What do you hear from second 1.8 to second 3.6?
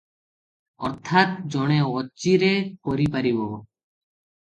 ଅଚିରେ କରିପାରିବ।